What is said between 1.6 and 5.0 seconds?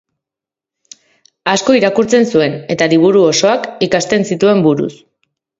irakurtzen zuen eta liburu osoak ikasten zituen buruz.